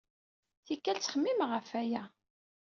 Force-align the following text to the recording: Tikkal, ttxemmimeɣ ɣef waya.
Tikkal, 0.65 0.97
ttxemmimeɣ 0.99 1.49
ɣef 1.53 1.67
waya. 1.73 2.03